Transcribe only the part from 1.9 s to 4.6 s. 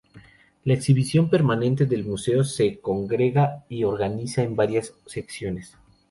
museo se congrega y organiza en